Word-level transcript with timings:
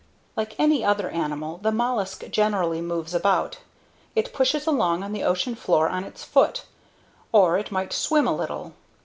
Like 0.35 0.59
any 0.59 0.83
other 0.83 1.11
animal, 1.11 1.59
the 1.61 1.71
mollusk 1.71 2.23
generally 2.31 2.81
moves 2.81 3.13
about. 3.13 3.59
It 4.15 4.33
pushes 4.33 4.65
along 4.65 5.03
on 5.03 5.13
the 5.13 5.21
ocean 5.23 5.53
floor 5.53 5.89
on 5.89 6.03
its 6.03 6.23
foot, 6.23 6.63
or 7.31 7.59
it 7.59 7.71
might 7.71 7.93
swim 7.93 8.25
a 8.27 8.35
little. 8.35 8.73